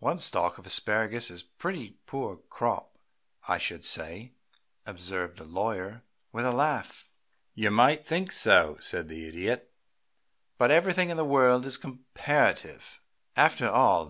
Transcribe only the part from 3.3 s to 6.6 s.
I should say," observed the lawyer, with a